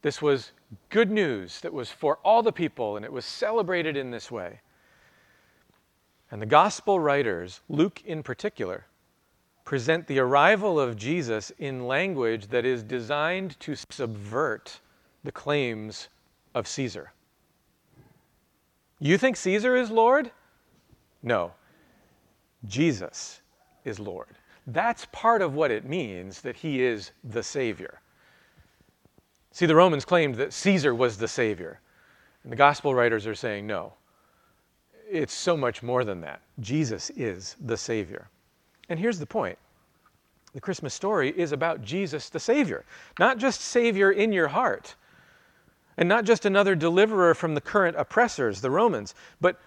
this 0.00 0.22
was 0.22 0.52
good 0.88 1.10
news 1.10 1.60
that 1.60 1.72
was 1.72 1.90
for 1.90 2.18
all 2.24 2.42
the 2.42 2.52
people, 2.52 2.96
and 2.96 3.04
it 3.04 3.12
was 3.12 3.24
celebrated 3.24 3.96
in 3.96 4.10
this 4.10 4.30
way. 4.30 4.60
And 6.34 6.42
the 6.42 6.46
gospel 6.46 6.98
writers, 6.98 7.60
Luke 7.68 8.02
in 8.04 8.24
particular, 8.24 8.86
present 9.64 10.08
the 10.08 10.18
arrival 10.18 10.80
of 10.80 10.96
Jesus 10.96 11.52
in 11.60 11.86
language 11.86 12.48
that 12.48 12.64
is 12.64 12.82
designed 12.82 13.60
to 13.60 13.76
subvert 13.76 14.80
the 15.22 15.30
claims 15.30 16.08
of 16.52 16.66
Caesar. 16.66 17.12
You 18.98 19.16
think 19.16 19.36
Caesar 19.36 19.76
is 19.76 19.92
Lord? 19.92 20.32
No, 21.22 21.52
Jesus 22.66 23.40
is 23.84 24.00
Lord. 24.00 24.36
That's 24.66 25.06
part 25.12 25.40
of 25.40 25.54
what 25.54 25.70
it 25.70 25.84
means 25.84 26.40
that 26.40 26.56
he 26.56 26.82
is 26.82 27.12
the 27.22 27.44
Savior. 27.44 28.00
See, 29.52 29.66
the 29.66 29.76
Romans 29.76 30.04
claimed 30.04 30.34
that 30.34 30.52
Caesar 30.52 30.96
was 30.96 31.16
the 31.16 31.28
Savior. 31.28 31.78
And 32.42 32.50
the 32.50 32.56
gospel 32.56 32.92
writers 32.92 33.24
are 33.24 33.36
saying, 33.36 33.68
no, 33.68 33.92
it's 35.14 35.32
so 35.32 35.56
much 35.56 35.82
more 35.82 36.04
than 36.04 36.20
that. 36.22 36.40
Jesus 36.60 37.10
is 37.10 37.56
the 37.64 37.76
Savior. 37.76 38.28
And 38.88 38.98
here's 38.98 39.18
the 39.18 39.26
point 39.26 39.58
the 40.52 40.60
Christmas 40.60 40.94
story 40.94 41.32
is 41.36 41.52
about 41.52 41.82
Jesus 41.82 42.28
the 42.28 42.40
Savior, 42.40 42.84
not 43.18 43.38
just 43.38 43.60
Savior 43.60 44.12
in 44.12 44.32
your 44.32 44.48
heart, 44.48 44.94
and 45.96 46.08
not 46.08 46.24
just 46.24 46.44
another 46.44 46.74
deliverer 46.74 47.34
from 47.34 47.54
the 47.54 47.60
current 47.60 47.96
oppressors, 47.96 48.60
the 48.60 48.70
Romans, 48.70 49.14
but 49.40 49.60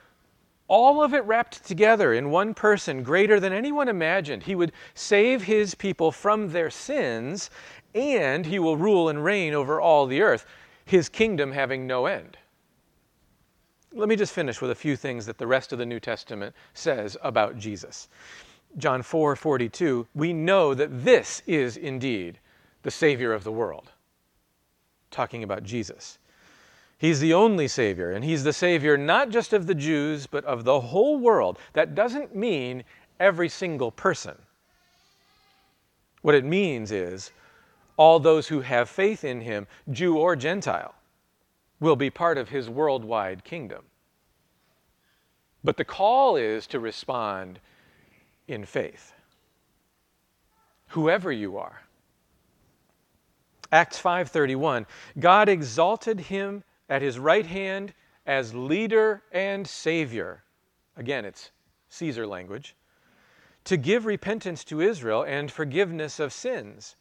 all 0.68 1.02
of 1.02 1.14
it 1.14 1.24
wrapped 1.24 1.66
together 1.66 2.14
in 2.14 2.30
one 2.30 2.54
person 2.54 3.02
greater 3.02 3.40
than 3.40 3.54
anyone 3.54 3.88
imagined. 3.88 4.44
He 4.44 4.56
would 4.56 4.74
save 4.94 5.44
his 5.44 5.76
people 5.76 6.12
from 6.12 6.50
their 6.52 6.70
sins, 6.70 7.50
and 7.96 8.46
he 8.46 8.60
will 8.60 8.76
rule 8.76 9.08
and 9.08 9.24
reign 9.24 9.54
over 9.54 9.80
all 9.80 10.06
the 10.06 10.22
earth, 10.22 10.46
his 10.84 11.08
kingdom 11.08 11.54
having 11.54 11.88
no 11.88 12.06
end. 12.06 12.38
Let 13.94 14.10
me 14.10 14.16
just 14.16 14.34
finish 14.34 14.62
with 14.62 14.72
a 14.72 14.76
few 14.76 14.96
things 14.96 15.26
that 15.26 15.38
the 15.38 15.48
rest 15.48 15.72
of 15.72 15.80
the 15.80 15.86
New 15.86 16.00
Testament 16.00 16.56
says 16.74 17.18
about 17.24 17.58
Jesus. 17.58 18.10
John 18.78 19.02
4 19.02 19.36
42, 19.36 20.08
we 20.14 20.34
know 20.34 20.74
that 20.74 21.04
this 21.04 21.42
is 21.48 21.78
indeed 21.78 22.40
the 22.84 22.92
Savior 22.92 23.34
of 23.34 23.44
the 23.44 23.52
world. 23.52 23.92
Talking 25.10 25.44
about 25.44 25.64
Jesus. 25.64 26.20
He's 26.98 27.20
the 27.20 27.34
only 27.34 27.68
Savior, 27.68 28.12
and 28.12 28.26
He's 28.26 28.44
the 28.44 28.54
Savior 28.54 28.98
not 28.98 29.30
just 29.30 29.54
of 29.54 29.68
the 29.68 29.76
Jews, 29.76 30.28
but 30.28 30.44
of 30.46 30.64
the 30.64 30.80
whole 30.80 31.18
world. 31.18 31.60
That 31.74 31.96
doesn't 31.96 32.36
mean 32.36 32.84
every 33.20 33.50
single 33.50 33.92
person. 33.92 34.36
What 36.22 36.36
it 36.36 36.44
means 36.44 36.92
is 36.92 37.32
all 37.98 38.20
those 38.20 38.48
who 38.48 38.62
have 38.62 38.90
faith 38.90 39.24
in 39.24 39.42
Him, 39.42 39.68
Jew 39.92 40.18
or 40.18 40.36
Gentile, 40.36 40.94
will 41.80 41.96
be 41.96 42.10
part 42.10 42.38
of 42.38 42.50
His 42.50 42.70
worldwide 42.70 43.44
kingdom. 43.44 43.84
But 45.64 45.78
the 45.78 45.86
call 45.86 46.36
is 46.36 46.68
to 46.68 46.80
respond 46.80 47.60
in 48.48 48.66
faith. 48.66 49.14
Whoever 50.90 51.32
you 51.32 51.58
are. 51.58 51.82
Acts 53.72 54.00
5:31 54.02 54.86
God 55.20 55.50
exalted 55.50 56.22
him 56.22 56.64
at 56.88 57.02
his 57.02 57.20
right 57.20 57.46
hand 57.46 57.94
as 58.26 58.54
leader 58.54 59.24
and 59.32 59.68
savior. 59.68 60.44
Again, 60.96 61.26
it's 61.26 61.52
Caesar 61.90 62.26
language. 62.26 62.76
To 63.66 63.76
give 63.76 64.06
repentance 64.06 64.64
to 64.66 64.80
Israel 64.80 65.24
and 65.24 65.52
forgiveness 65.52 66.20
of 66.20 66.32
sins. 66.32 66.96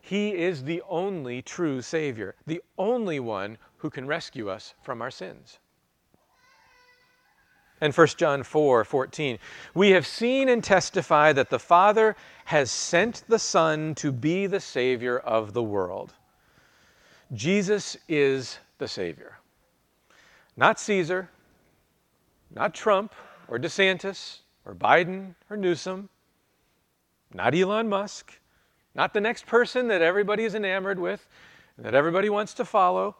He 0.00 0.34
is 0.34 0.64
the 0.64 0.82
only 0.88 1.42
true 1.42 1.82
Savior, 1.82 2.34
the 2.46 2.62
only 2.76 3.20
one 3.20 3.58
who 3.78 3.90
can 3.90 4.06
rescue 4.06 4.48
us 4.48 4.74
from 4.82 5.02
our 5.02 5.10
sins. 5.10 5.58
And 7.80 7.94
1 7.94 8.06
John 8.16 8.42
4 8.42 8.84
14. 8.84 9.38
We 9.74 9.90
have 9.90 10.06
seen 10.06 10.48
and 10.48 10.64
testify 10.64 11.32
that 11.32 11.50
the 11.50 11.60
Father 11.60 12.16
has 12.46 12.70
sent 12.70 13.22
the 13.28 13.38
Son 13.38 13.94
to 13.96 14.10
be 14.10 14.46
the 14.46 14.60
Savior 14.60 15.18
of 15.18 15.52
the 15.52 15.62
world. 15.62 16.14
Jesus 17.32 17.96
is 18.08 18.58
the 18.78 18.88
Savior. 18.88 19.38
Not 20.56 20.80
Caesar, 20.80 21.30
not 22.50 22.74
Trump 22.74 23.14
or 23.46 23.58
DeSantis 23.58 24.38
or 24.64 24.74
Biden 24.74 25.34
or 25.48 25.56
Newsom, 25.56 26.08
not 27.32 27.54
Elon 27.54 27.88
Musk, 27.88 28.40
not 28.98 29.14
the 29.14 29.20
next 29.20 29.46
person 29.46 29.86
that 29.86 30.02
everybody 30.02 30.42
is 30.42 30.56
enamored 30.56 30.98
with, 30.98 31.28
that 31.78 31.94
everybody 31.94 32.28
wants 32.28 32.52
to 32.54 32.64
follow. 32.64 33.14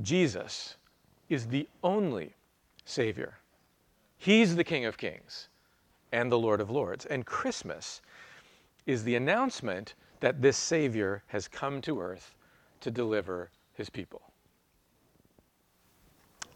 Jesus 0.00 0.76
is 1.28 1.48
the 1.48 1.68
only 1.82 2.32
Savior 2.84 3.38
He's 4.16 4.56
the 4.56 4.64
King 4.64 4.86
of 4.86 4.96
Kings 4.96 5.48
and 6.12 6.32
the 6.32 6.38
Lord 6.38 6.60
of 6.60 6.70
Lords. 6.70 7.04
And 7.04 7.26
Christmas 7.26 8.00
is 8.86 9.04
the 9.04 9.16
announcement 9.16 9.94
that 10.20 10.40
this 10.40 10.56
Savior 10.56 11.22
has 11.26 11.46
come 11.46 11.82
to 11.82 12.00
earth 12.00 12.34
to 12.80 12.90
deliver 12.90 13.50
his 13.74 13.90
people. 13.90 14.22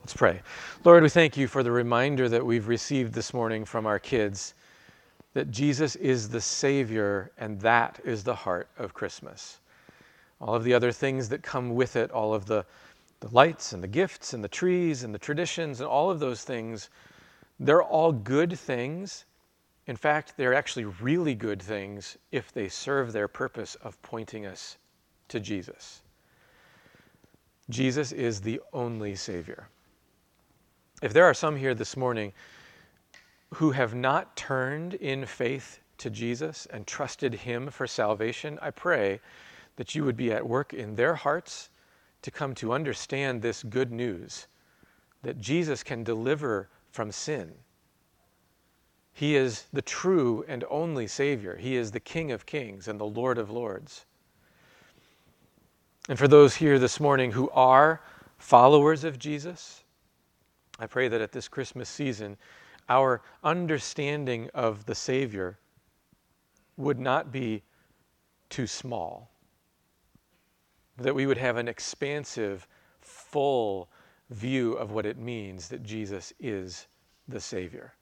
Let's 0.01 0.15
pray. 0.15 0.41
Lord, 0.85 1.03
we 1.03 1.11
thank 1.11 1.37
you 1.37 1.47
for 1.47 1.63
the 1.63 1.73
reminder 1.73 2.29
that 2.31 2.47
we've 2.47 2.69
received 2.69 3.13
this 3.13 3.35
morning 3.35 3.67
from 3.67 3.85
our 3.85 3.99
kids 3.99 4.55
that 5.35 5.51
Jesus 5.51 5.97
is 5.97 6.29
the 6.29 6.41
Savior, 6.41 7.31
and 7.39 7.61
that 7.61 8.01
is 8.05 8.25
the 8.25 8.35
heart 8.35 8.69
of 8.79 8.95
Christmas. 8.95 9.61
All 10.41 10.55
of 10.55 10.65
the 10.65 10.75
other 10.75 10.93
things 10.93 11.29
that 11.29 11.43
come 11.43 11.75
with 11.75 11.97
it, 11.97 12.11
all 12.11 12.35
of 12.35 12.47
the, 12.47 12.65
the 13.21 13.29
lights 13.29 13.73
and 13.73 13.83
the 13.83 13.89
gifts 13.89 14.33
and 14.33 14.43
the 14.43 14.49
trees 14.49 15.03
and 15.03 15.15
the 15.15 15.19
traditions 15.19 15.81
and 15.81 15.89
all 15.89 16.11
of 16.11 16.21
those 16.21 16.45
things 16.45 16.91
they're 17.61 17.83
all 17.83 18.13
good 18.13 18.59
things. 18.59 19.25
In 19.87 19.97
fact, 19.97 20.35
they're 20.37 20.55
actually 20.55 20.85
really 20.85 21.35
good 21.35 21.61
things 21.61 22.19
if 22.31 22.53
they 22.53 22.69
serve 22.69 23.13
their 23.13 23.29
purpose 23.29 23.75
of 23.77 24.01
pointing 24.03 24.47
us 24.47 24.77
to 25.29 25.41
Jesus. 25.41 26.03
Jesus 27.71 28.13
is 28.13 28.41
the 28.41 28.61
only 28.73 29.15
Savior. 29.15 29.69
If 31.03 31.13
there 31.13 31.25
are 31.25 31.35
some 31.35 31.57
here 31.57 31.75
this 31.75 31.97
morning 31.97 32.33
who 33.55 33.71
have 33.71 33.95
not 33.95 34.37
turned 34.37 34.95
in 34.95 35.25
faith 35.27 35.81
to 35.99 36.11
Jesus 36.11 36.67
and 36.71 36.87
trusted 36.87 37.35
Him 37.35 37.71
for 37.71 37.87
salvation, 37.87 38.59
I 38.61 38.71
pray 38.71 39.21
that 39.77 39.95
you 39.95 40.05
would 40.05 40.17
be 40.17 40.33
at 40.33 40.47
work 40.47 40.75
in 40.75 40.95
their 40.95 41.15
hearts 41.15 41.71
to 42.23 42.31
come 42.31 42.55
to 42.57 42.73
understand 42.73 43.41
this 43.41 43.63
good 43.63 43.93
news 43.93 44.47
that 45.23 45.39
Jesus 45.39 45.83
can 45.83 46.05
deliver 46.05 46.69
from 46.91 47.11
sin. 47.13 47.53
He 49.13 49.35
is 49.35 49.65
the 49.73 49.83
true 49.83 50.45
and 50.47 50.65
only 50.71 51.07
Savior. 51.07 51.57
He 51.57 51.77
is 51.77 51.91
the 51.91 52.01
King 52.01 52.31
of 52.31 52.47
kings 52.47 52.87
and 52.87 53.01
the 53.01 53.07
Lord 53.07 53.39
of 53.39 53.51
lords. 53.51 54.05
And 56.09 56.19
for 56.19 56.29
those 56.29 56.55
here 56.55 56.79
this 56.79 57.01
morning 57.01 57.33
who 57.33 57.51
are 57.51 58.01
followers 58.39 59.05
of 59.05 59.19
Jesus, 59.19 59.83
I 60.79 60.87
pray 60.87 61.09
that 61.09 61.21
at 61.21 61.33
this 61.33 61.49
Christmas 61.49 61.89
season, 61.89 62.37
our 62.89 63.23
understanding 63.45 64.49
of 64.55 64.87
the 64.87 64.95
Savior 64.95 65.59
would 66.77 66.99
not 66.99 67.33
be 67.33 67.63
too 68.49 68.67
small, 68.67 69.31
that 70.97 71.15
we 71.15 71.27
would 71.27 71.39
have 71.39 71.57
an 71.57 71.69
expansive, 71.69 72.67
full 73.01 73.89
view 74.31 74.75
of 74.75 74.93
what 74.93 75.07
it 75.07 75.19
means 75.19 75.69
that 75.69 75.83
Jesus 75.83 76.33
is 76.39 76.87
the 77.29 77.41
Savior. 77.41 77.95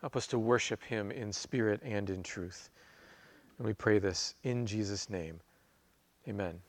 Help 0.00 0.16
us 0.16 0.26
to 0.28 0.38
worship 0.38 0.82
Him 0.82 1.10
in 1.10 1.32
spirit 1.32 1.80
and 1.84 2.10
in 2.10 2.22
truth. 2.22 2.70
And 3.58 3.66
we 3.66 3.72
pray 3.72 3.98
this 3.98 4.34
in 4.42 4.66
Jesus' 4.66 5.08
name. 5.08 5.40
Amen. 6.28 6.60